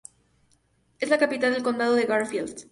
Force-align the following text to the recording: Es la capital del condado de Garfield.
Es 0.97 1.09
la 1.09 1.19
capital 1.19 1.53
del 1.53 1.61
condado 1.61 1.93
de 1.93 2.05
Garfield. 2.05 2.65